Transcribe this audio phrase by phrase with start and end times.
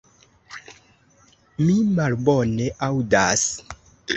[1.67, 3.49] Mi malbone aŭdas.